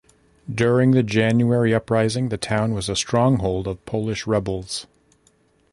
[0.51, 4.87] During the January Uprising, the town was a stronghold of Polish rebels.